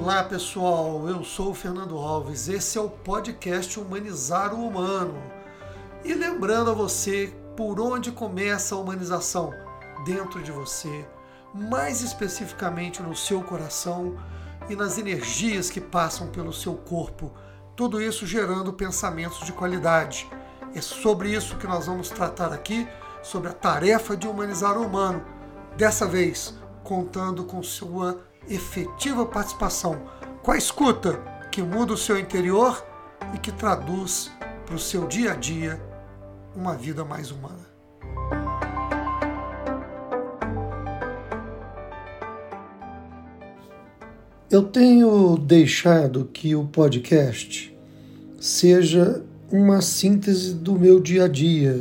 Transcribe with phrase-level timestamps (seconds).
[0.00, 2.48] Olá pessoal, eu sou o Fernando Alves.
[2.48, 5.20] Esse é o podcast Humanizar o Humano.
[6.04, 9.52] E lembrando a você por onde começa a humanização
[10.06, 11.04] dentro de você,
[11.52, 14.16] mais especificamente no seu coração
[14.68, 17.32] e nas energias que passam pelo seu corpo.
[17.74, 20.30] Tudo isso gerando pensamentos de qualidade.
[20.76, 22.86] É sobre isso que nós vamos tratar aqui,
[23.20, 25.24] sobre a tarefa de humanizar o humano.
[25.76, 26.54] Dessa vez,
[26.84, 30.00] contando com sua efetiva participação
[30.42, 31.14] com a escuta
[31.50, 32.84] que muda o seu interior
[33.34, 34.30] e que traduz
[34.64, 35.80] para o seu dia a dia
[36.54, 37.66] uma vida mais humana.
[44.50, 47.76] Eu tenho deixado que o podcast
[48.40, 51.78] seja uma síntese do meu dia a dia,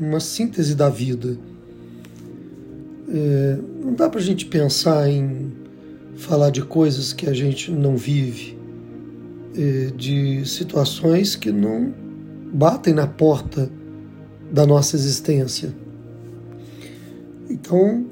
[0.00, 1.36] uma síntese da vida.
[3.08, 5.65] É, não dá para a gente pensar em
[6.16, 8.58] falar de coisas que a gente não vive,
[9.56, 11.92] é, de situações que não
[12.52, 13.70] batem na porta
[14.50, 15.74] da nossa existência.
[17.48, 18.06] Então,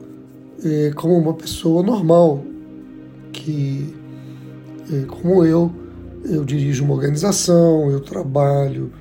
[0.63, 2.45] é, como uma pessoa normal,
[3.33, 3.95] que,
[4.93, 5.73] é, como eu,
[6.25, 8.93] eu dirijo uma organização, eu trabalho,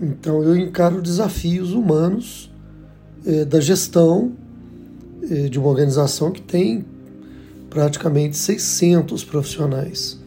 [0.00, 2.52] então eu encaro desafios humanos
[3.48, 4.32] da gestão
[5.50, 6.84] de uma organização que tem
[7.76, 10.18] praticamente 600 profissionais.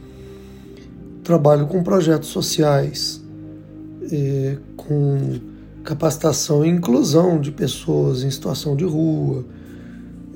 [1.24, 3.20] Trabalho com projetos sociais,
[4.12, 5.40] é, com
[5.84, 9.44] capacitação e inclusão de pessoas em situação de rua,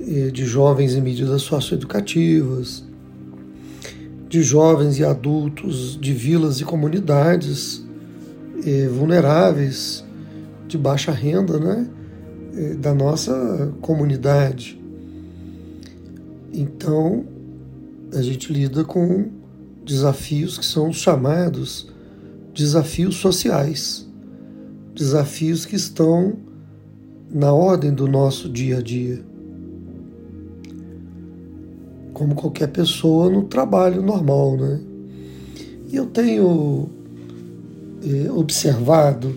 [0.00, 2.82] é, de jovens em medidas socioeducativas,
[4.28, 7.86] de jovens e adultos de vilas e comunidades
[8.66, 10.04] é, vulneráveis,
[10.66, 11.86] de baixa renda, né,
[12.80, 14.83] da nossa comunidade.
[16.56, 17.24] Então,
[18.14, 19.28] a gente lida com
[19.84, 21.92] desafios que são chamados
[22.54, 24.08] desafios sociais,
[24.94, 26.34] desafios que estão
[27.28, 29.20] na ordem do nosso dia a dia.
[32.12, 34.80] Como qualquer pessoa no trabalho normal, né?
[35.90, 36.88] E eu tenho
[38.00, 39.36] é, observado,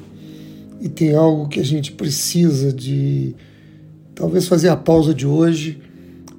[0.80, 3.36] e tem algo que a gente precisa de
[4.14, 5.87] talvez fazer a pausa de hoje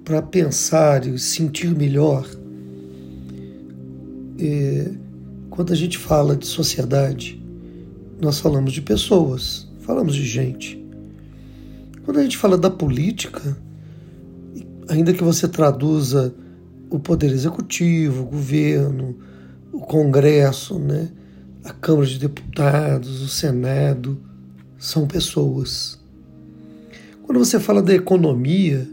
[0.09, 2.27] para pensar e sentir melhor.
[4.39, 4.91] É,
[5.51, 7.39] quando a gente fala de sociedade,
[8.19, 10.83] nós falamos de pessoas, falamos de gente.
[12.07, 13.55] Quando a gente fala da política,
[14.89, 16.35] ainda que você traduza
[16.89, 19.15] o poder executivo, o governo,
[19.71, 21.11] o Congresso, né,
[21.63, 24.19] a Câmara de Deputados, o Senado,
[24.79, 25.99] são pessoas.
[27.25, 28.89] Quando você fala da economia,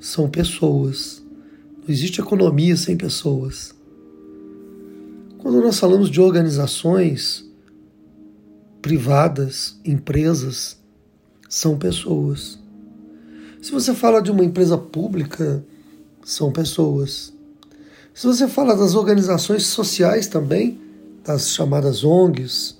[0.00, 1.22] são pessoas.
[1.78, 3.74] Não existe economia sem pessoas.
[5.38, 7.44] Quando nós falamos de organizações
[8.80, 10.78] privadas, empresas,
[11.48, 12.58] são pessoas.
[13.60, 15.62] Se você fala de uma empresa pública,
[16.24, 17.32] são pessoas.
[18.14, 20.80] Se você fala das organizações sociais também,
[21.24, 22.78] das chamadas ONGs,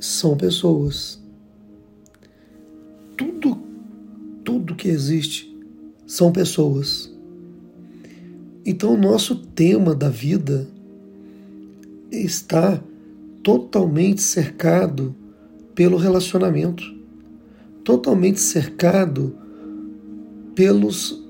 [0.00, 1.20] são pessoas.
[3.16, 3.56] Tudo,
[4.44, 5.49] tudo que existe
[6.10, 7.08] são pessoas.
[8.66, 10.66] Então, o nosso tema da vida
[12.10, 12.82] está
[13.44, 15.14] totalmente cercado
[15.72, 16.82] pelo relacionamento,
[17.84, 19.38] totalmente cercado
[20.52, 21.24] pelos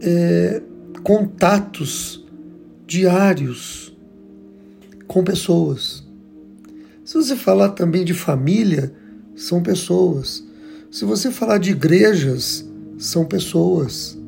[0.00, 0.60] é,
[1.04, 2.26] contatos
[2.84, 3.96] diários
[5.06, 6.04] com pessoas.
[7.04, 8.92] Se você falar também de família,
[9.36, 10.44] são pessoas.
[10.90, 12.68] Se você falar de igrejas,
[13.04, 14.18] são pessoas.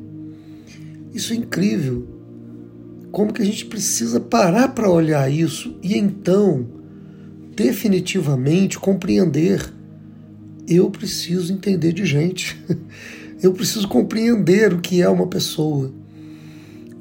[1.13, 2.07] Isso é incrível.
[3.11, 6.67] Como que a gente precisa parar para olhar isso e então
[7.55, 9.73] definitivamente compreender.
[10.67, 12.59] Eu preciso entender de gente.
[13.41, 15.93] Eu preciso compreender o que é uma pessoa.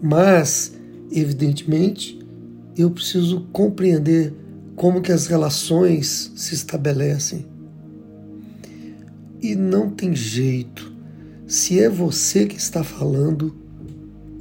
[0.02, 0.74] Mas,
[1.10, 2.18] evidentemente,
[2.76, 4.34] eu preciso compreender
[4.74, 7.46] como que as relações se estabelecem.
[9.40, 10.93] E não tem jeito.
[11.54, 13.54] Se é você que está falando,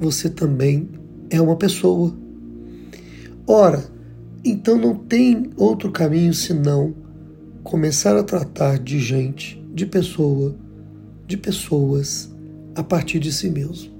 [0.00, 0.88] você também
[1.30, 2.12] é uma pessoa.
[3.46, 3.84] Ora,
[4.44, 6.92] então não tem outro caminho senão
[7.62, 10.56] começar a tratar de gente, de pessoa,
[11.24, 12.34] de pessoas
[12.74, 13.92] a partir de si mesmo.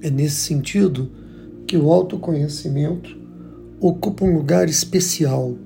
[0.00, 1.10] É nesse sentido
[1.66, 3.10] que o autoconhecimento
[3.80, 5.58] ocupa um lugar especial,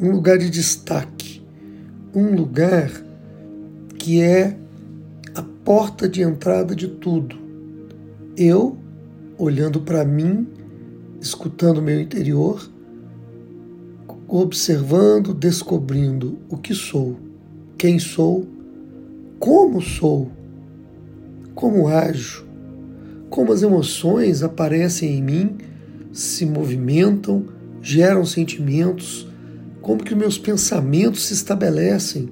[0.00, 1.42] um lugar de destaque,
[2.14, 2.88] um lugar
[3.98, 4.56] que é
[5.68, 7.36] porta de entrada de tudo.
[8.34, 8.78] Eu
[9.36, 10.48] olhando para mim,
[11.20, 12.66] escutando meu interior,
[14.26, 17.18] observando, descobrindo o que sou,
[17.76, 18.46] quem sou,
[19.38, 20.32] como sou,
[21.54, 22.46] como ajo,
[23.28, 25.58] como as emoções aparecem em mim,
[26.14, 27.44] se movimentam,
[27.82, 29.28] geram sentimentos,
[29.82, 32.30] como que meus pensamentos se estabelecem.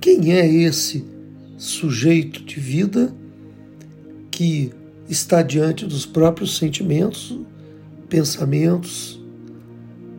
[0.00, 1.15] Quem é esse
[1.56, 3.14] sujeito de vida
[4.30, 4.72] que
[5.08, 7.38] está diante dos próprios sentimentos,
[8.08, 9.20] pensamentos?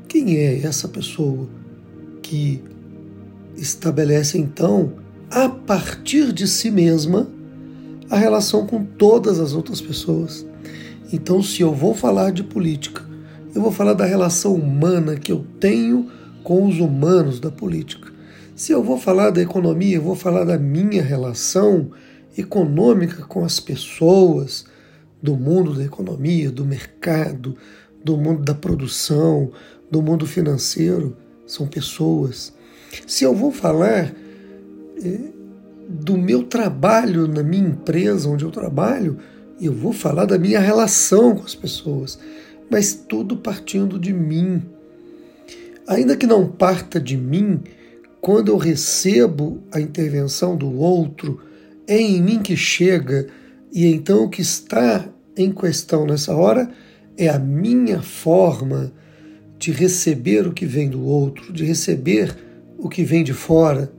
[0.08, 1.48] Quem é essa pessoa
[2.22, 2.64] que
[3.56, 4.94] estabelece então,
[5.30, 7.30] a partir de si mesma,
[8.10, 10.46] a relação com todas as outras pessoas?
[11.12, 13.06] Então, se eu vou falar de política,
[13.54, 16.10] eu vou falar da relação humana que eu tenho
[16.44, 18.12] com os humanos da política.
[18.58, 21.92] Se eu vou falar da economia, eu vou falar da minha relação
[22.38, 24.66] econômica com as pessoas,
[25.22, 27.56] do mundo da economia, do mercado,
[28.04, 29.52] do mundo da produção,
[29.90, 31.16] do mundo financeiro,
[31.46, 32.54] são pessoas.
[33.06, 34.14] Se eu vou falar
[35.04, 35.20] é,
[35.88, 39.18] do meu trabalho na minha empresa onde eu trabalho,
[39.62, 42.20] eu vou falar da minha relação com as pessoas
[42.70, 44.62] mas tudo partindo de mim.
[45.88, 47.62] Ainda que não parta de mim,
[48.28, 51.40] quando eu recebo a intervenção do outro,
[51.88, 53.28] é em mim que chega,
[53.72, 55.08] e então o que está
[55.38, 56.70] em questão nessa hora
[57.16, 58.92] é a minha forma
[59.58, 62.36] de receber o que vem do outro, de receber
[62.78, 63.90] o que vem de fora.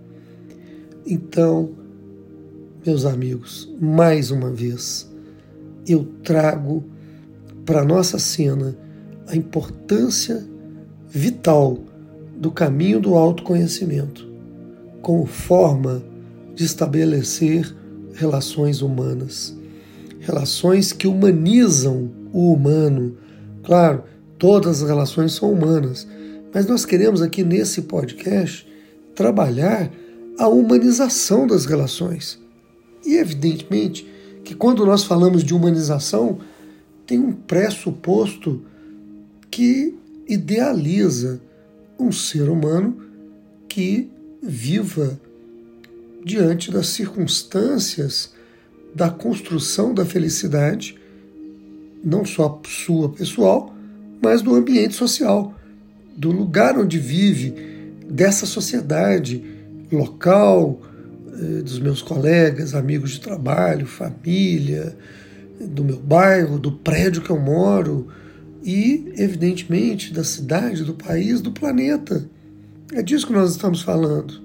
[1.07, 1.71] Então,
[2.85, 5.11] meus amigos, mais uma vez,
[5.87, 6.85] eu trago
[7.65, 8.77] para nossa cena
[9.27, 10.47] a importância
[11.09, 11.88] vital
[12.38, 14.29] do caminho do autoconhecimento
[15.02, 16.02] como forma
[16.55, 17.75] de estabelecer
[18.14, 19.56] relações humanas,
[20.20, 23.17] relações que humanizam o humano.
[23.64, 24.05] Claro,
[24.38, 26.06] todas as relações são humanas,
[26.52, 28.67] mas nós queremos aqui nesse podcast
[29.14, 29.90] trabalhar
[30.38, 32.38] a humanização das relações.
[33.05, 34.06] E evidentemente
[34.44, 36.38] que quando nós falamos de humanização,
[37.06, 38.62] tem um pressuposto
[39.50, 39.96] que
[40.29, 41.40] idealiza
[41.99, 42.97] um ser humano
[43.69, 44.11] que
[44.43, 45.19] viva
[46.25, 48.33] diante das circunstâncias
[48.95, 50.99] da construção da felicidade,
[52.03, 53.75] não só sua pessoal,
[54.23, 55.55] mas do ambiente social,
[56.17, 57.55] do lugar onde vive,
[58.09, 59.45] dessa sociedade
[59.93, 60.81] local,
[61.35, 64.97] eh, dos meus colegas, amigos de trabalho, família,
[65.61, 68.09] do meu bairro, do prédio que eu moro
[68.63, 72.29] e, evidentemente, da cidade, do país, do planeta.
[72.93, 74.41] É disso que nós estamos falando.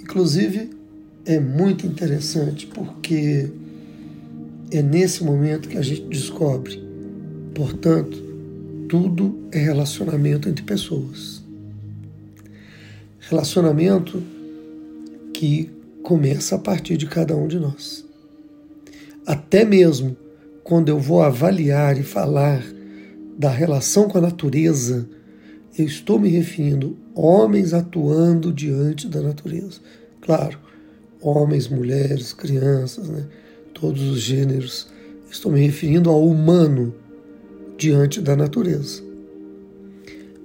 [0.00, 0.70] Inclusive,
[1.24, 3.48] é muito interessante porque
[4.70, 6.82] é nesse momento que a gente descobre,
[7.54, 8.16] portanto,
[8.88, 11.42] tudo é relacionamento entre pessoas.
[13.20, 14.22] Relacionamento
[15.32, 15.70] que
[16.02, 18.04] começa a partir de cada um de nós.
[19.24, 20.16] Até mesmo
[20.64, 22.62] quando eu vou avaliar e falar
[23.38, 25.08] da relação com a natureza,
[25.78, 29.80] eu estou me referindo homens atuando diante da natureza.
[30.20, 30.58] Claro,
[31.20, 33.26] homens, mulheres, crianças, né?
[33.72, 34.88] todos os gêneros.
[35.30, 36.94] Estou me referindo ao humano
[37.76, 39.02] diante da natureza.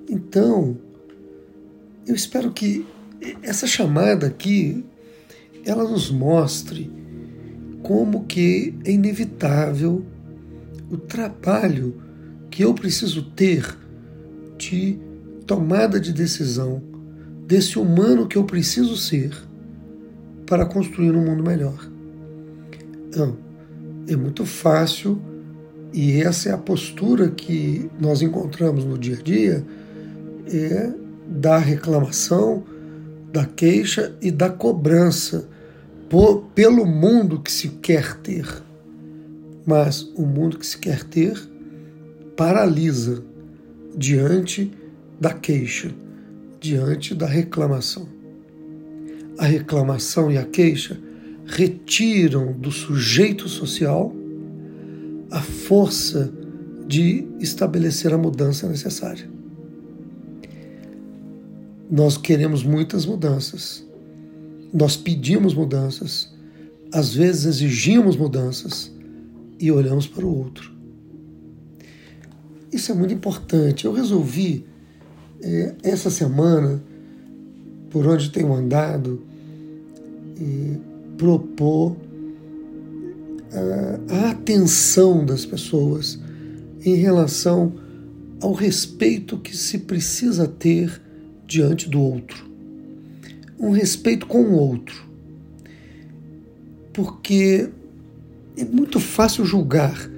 [0.09, 0.77] Então,
[2.07, 2.85] eu espero que
[3.43, 4.85] essa chamada aqui
[5.65, 6.89] ela nos mostre
[7.83, 10.05] como que é inevitável
[10.89, 12.06] o trabalho
[12.57, 13.77] que eu preciso ter
[14.57, 14.97] de
[15.45, 16.81] tomada de decisão
[17.45, 19.31] desse humano que eu preciso ser
[20.47, 21.87] para construir um mundo melhor.
[23.09, 23.37] Então,
[24.07, 25.21] é muito fácil
[25.93, 29.63] e essa é a postura que nós encontramos no dia a dia
[30.47, 30.91] é
[31.27, 32.63] da reclamação,
[33.31, 35.47] da queixa e da cobrança
[36.09, 38.47] por, pelo mundo que se quer ter.
[39.63, 41.55] Mas o mundo que se quer ter
[42.37, 43.23] paralisa
[43.97, 44.71] diante
[45.19, 45.91] da queixa,
[46.61, 48.07] diante da reclamação.
[49.39, 50.99] A reclamação e a queixa
[51.47, 54.15] retiram do sujeito social
[55.31, 56.31] a força
[56.87, 59.27] de estabelecer a mudança necessária.
[61.89, 63.85] Nós queremos muitas mudanças,
[64.71, 66.31] nós pedimos mudanças,
[66.93, 68.93] às vezes exigimos mudanças
[69.59, 70.76] e olhamos para o outro.
[72.71, 73.85] Isso é muito importante.
[73.85, 74.65] Eu resolvi,
[75.41, 76.81] é, essa semana,
[77.89, 79.21] por onde tenho andado,
[80.39, 80.77] é,
[81.17, 81.95] propor
[84.09, 86.19] a atenção das pessoas
[86.83, 87.73] em relação
[88.41, 91.01] ao respeito que se precisa ter
[91.45, 92.45] diante do outro.
[93.59, 95.07] Um respeito com o outro.
[96.93, 97.69] Porque
[98.55, 100.09] é muito fácil julgar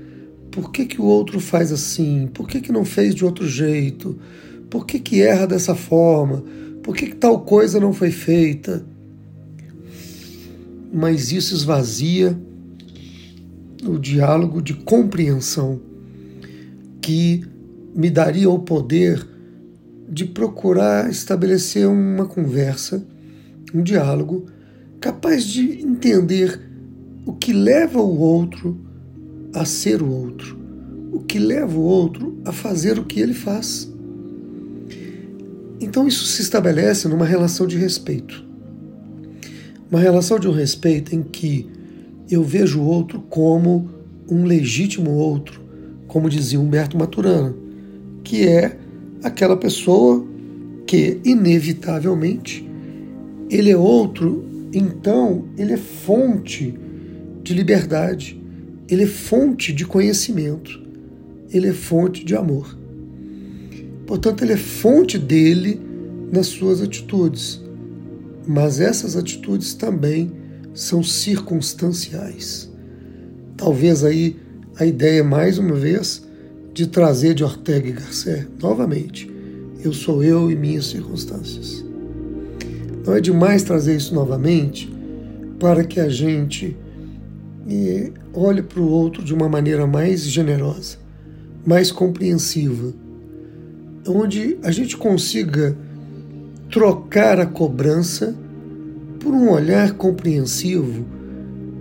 [0.59, 4.19] por que, que o outro faz assim, por que, que não fez de outro jeito,
[4.69, 6.43] por que, que erra dessa forma,
[6.83, 8.85] por que, que tal coisa não foi feita.
[10.91, 12.37] Mas isso esvazia
[13.87, 15.79] o diálogo de compreensão
[17.01, 17.41] que
[17.95, 19.25] me daria o poder
[20.09, 23.01] de procurar estabelecer uma conversa,
[23.73, 24.47] um diálogo
[24.99, 26.59] capaz de entender
[27.25, 28.88] o que leva o outro
[29.53, 30.57] a ser o outro,
[31.11, 33.91] o que leva o outro a fazer o que ele faz.
[35.81, 38.45] Então isso se estabelece numa relação de respeito.
[39.89, 41.67] Uma relação de um respeito em que
[42.29, 43.89] eu vejo o outro como
[44.29, 45.61] um legítimo outro,
[46.07, 47.55] como dizia Humberto Maturana,
[48.23, 48.77] que é
[49.23, 50.25] aquela pessoa
[50.85, 52.67] que, inevitavelmente,
[53.49, 56.77] ele é outro, então ele é fonte
[57.41, 58.38] de liberdade,
[58.89, 60.81] ele é fonte de conhecimento,
[61.51, 62.75] ele é fonte de amor.
[64.07, 65.79] Portanto, ele é fonte dele
[66.31, 67.61] nas suas atitudes,
[68.47, 70.31] mas essas atitudes também
[70.73, 72.69] são circunstanciais.
[73.55, 74.35] Talvez aí
[74.75, 76.27] a ideia, mais uma vez,
[76.73, 79.29] de trazer de Ortega e Gasset novamente.
[79.83, 81.85] Eu sou eu e minhas circunstâncias.
[83.05, 84.91] Não é demais trazer isso novamente
[85.59, 86.75] para que a gente
[87.77, 90.97] eh, olhe para o outro de uma maneira mais generosa,
[91.65, 92.93] mais compreensiva,
[94.07, 95.77] onde a gente consiga
[96.69, 98.35] trocar a cobrança
[99.19, 101.05] por um olhar compreensivo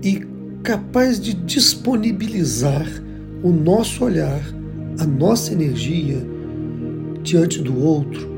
[0.02, 0.26] e
[0.62, 2.86] capaz de disponibilizar
[3.42, 4.42] o nosso olhar,
[4.98, 6.18] a nossa energia
[7.22, 8.28] diante do outro,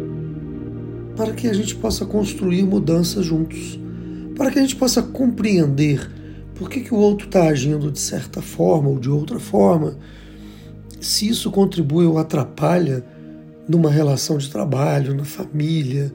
[1.17, 3.79] para que a gente possa construir mudanças juntos,
[4.37, 6.20] para que a gente possa compreender
[6.61, 9.97] por que, que o outro está agindo de certa forma ou de outra forma,
[11.01, 13.03] se isso contribui ou atrapalha
[13.67, 16.13] numa relação de trabalho, na família,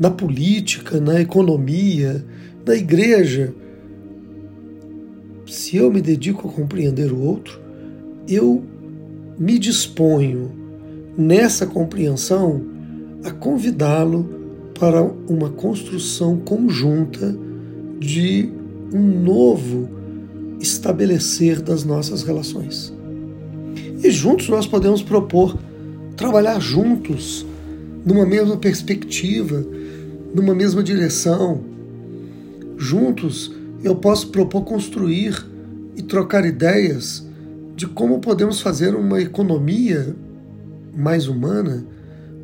[0.00, 2.24] na política, na economia,
[2.64, 3.52] na igreja.
[5.46, 7.60] Se eu me dedico a compreender o outro,
[8.26, 8.64] eu
[9.38, 10.52] me disponho
[11.18, 12.62] nessa compreensão
[13.22, 14.26] a convidá-lo
[14.72, 17.36] para uma construção conjunta
[18.00, 18.61] de
[18.92, 19.88] um novo
[20.60, 22.92] estabelecer das nossas relações.
[24.02, 25.58] E juntos nós podemos propor
[26.16, 27.46] trabalhar juntos
[28.04, 29.64] numa mesma perspectiva,
[30.34, 31.62] numa mesma direção.
[32.76, 35.44] Juntos, eu posso propor construir
[35.96, 37.26] e trocar ideias
[37.76, 40.14] de como podemos fazer uma economia
[40.96, 41.84] mais humana,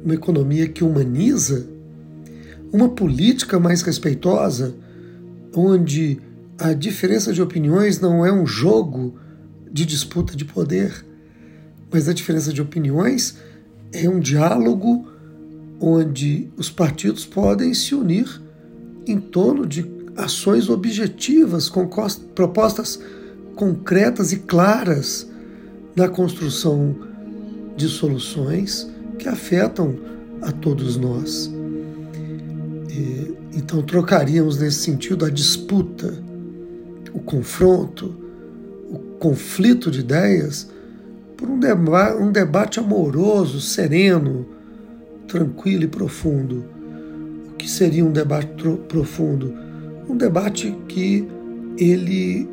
[0.05, 1.67] uma economia que humaniza,
[2.73, 4.75] uma política mais respeitosa,
[5.55, 6.19] onde
[6.59, 9.15] a diferença de opiniões não é um jogo
[9.71, 11.05] de disputa de poder,
[11.91, 13.37] mas a diferença de opiniões
[13.93, 15.07] é um diálogo
[15.81, 18.43] onde os partidos podem se unir
[19.07, 19.87] em torno de
[20.17, 21.89] ações objetivas, com
[22.35, 22.99] propostas
[23.55, 25.29] concretas e claras
[25.95, 26.97] na construção
[27.77, 29.97] de soluções que afetam
[30.43, 31.51] a todos nós.
[32.91, 36.28] E, então, trocaríamos nesse sentido a disputa,
[37.13, 38.15] o confronto,
[38.91, 40.71] o conflito de ideias
[41.37, 44.47] por um, deba um debate amoroso, sereno,
[45.27, 46.65] tranquilo e profundo.
[47.53, 48.49] O que seria um debate
[48.89, 49.55] profundo?
[50.09, 51.29] Um debate que
[51.79, 52.49] ele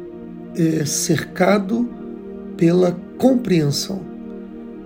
[0.56, 1.90] é cercado
[2.56, 4.02] pela compreensão.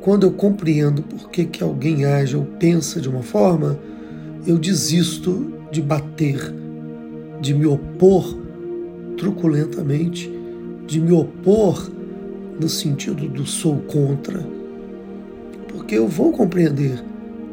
[0.02, 3.78] Quando eu compreendo por que, que alguém age ou pensa de uma forma,
[4.48, 6.54] eu desisto de bater,
[7.42, 8.38] de me opor
[9.20, 10.32] truculentamente,
[10.88, 11.92] de me opor
[12.60, 14.48] no sentido do sou contra,
[15.68, 17.04] porque eu vou compreender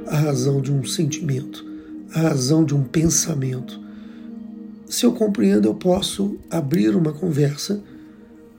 [0.06, 1.66] a razão de um sentimento,
[2.14, 3.80] a razão de um pensamento.
[4.86, 7.82] Se eu compreendo, eu posso abrir uma conversa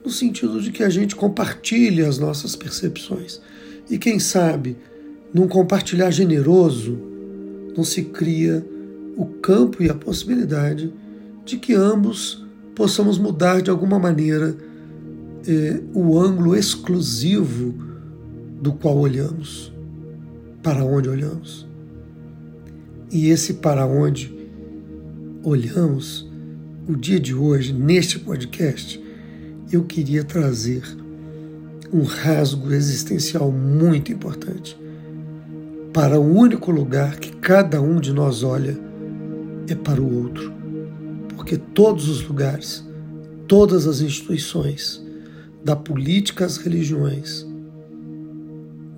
[0.04, 3.40] no sentido de que a gente compartilhe as nossas percepções.
[3.90, 4.76] E quem sabe,
[5.32, 6.98] num compartilhar generoso,
[7.74, 8.64] não se cria
[9.16, 10.92] o campo e a possibilidade
[11.44, 12.46] de que ambos
[12.78, 14.56] possamos mudar de alguma maneira
[15.48, 17.74] eh, o ângulo exclusivo
[18.62, 19.72] do qual olhamos
[20.62, 21.66] para onde olhamos.
[23.10, 24.32] E esse para onde
[25.42, 26.30] olhamos,
[26.88, 29.02] o dia de hoje, neste podcast,
[29.72, 30.82] eu queria trazer
[31.92, 34.78] um rasgo existencial muito importante
[35.92, 38.78] para o único lugar que cada um de nós olha
[39.68, 40.57] é para o outro.
[41.48, 42.84] Porque todos os lugares,
[43.46, 45.02] todas as instituições,
[45.64, 47.46] da política às religiões,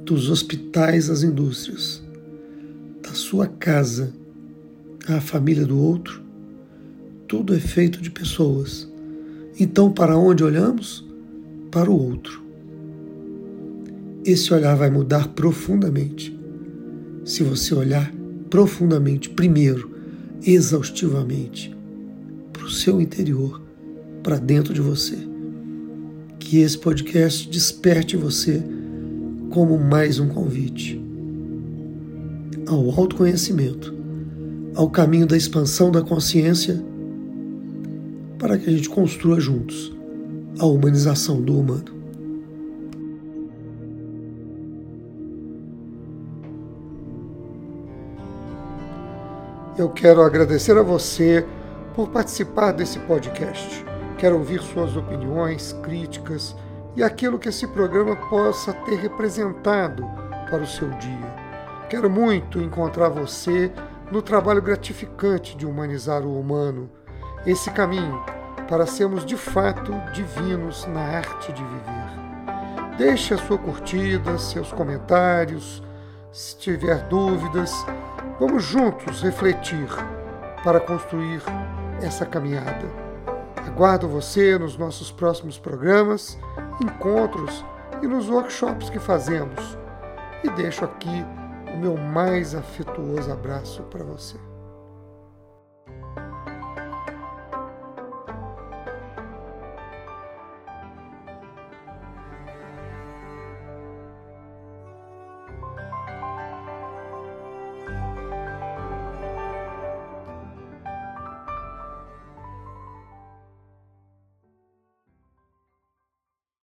[0.04, 2.02] dos hospitais às indústrias,
[3.00, 4.12] da sua casa
[5.07, 6.25] à família do outro,
[7.28, 8.92] tudo é feito de pessoas.
[9.57, 11.07] Então, para onde olhamos?
[11.71, 12.42] Para o outro.
[14.25, 16.37] Esse olhar vai mudar profundamente
[17.25, 18.12] se você olhar
[18.50, 19.88] profundamente, primeiro,
[20.45, 21.78] exaustivamente,
[22.61, 23.59] para o seu interior,
[24.23, 25.17] para dentro de você.
[26.38, 28.62] Que esse podcast desperte você
[29.49, 31.02] como mais um convite
[32.69, 33.95] ao autoconhecimento,
[34.75, 36.85] ao caminho da expansão da consciência
[38.38, 39.90] para que a gente construa juntos
[40.59, 41.99] a humanização do humano.
[49.79, 51.45] Eu quero agradecer a você
[51.94, 53.85] por participar desse podcast.
[54.18, 56.56] Quero ouvir suas opiniões, críticas
[56.97, 60.04] e aquilo que esse programa possa ter representado
[60.50, 61.40] para o seu dia.
[61.88, 63.73] Quero muito encontrar você
[64.11, 66.90] no trabalho gratificante de humanizar o humano
[67.47, 68.23] esse caminho
[68.68, 72.97] para sermos de fato divinos na arte de viver.
[72.99, 75.82] Deixe a sua curtida, seus comentários,
[76.32, 77.73] se tiver dúvidas,
[78.38, 79.88] vamos juntos refletir
[80.62, 81.42] para construir
[82.02, 82.88] essa caminhada.
[83.66, 86.38] Aguardo você nos nossos próximos programas,
[86.83, 87.64] encontros
[88.02, 89.78] e nos workshops que fazemos.
[90.42, 91.25] E deixo aqui
[91.73, 94.50] o meu mais afetuoso abraço para você.